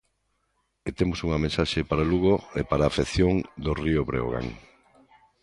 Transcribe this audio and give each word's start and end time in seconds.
E 0.87 0.89
temos 0.97 1.19
unha 1.25 1.41
mensaxe 1.45 1.79
para 1.89 2.07
Lugo 2.11 2.33
e 2.59 2.61
para 2.69 2.81
a 2.83 2.89
afección 2.95 3.33
do 3.63 3.71
Río 3.81 4.01
Breogán. 4.09 4.47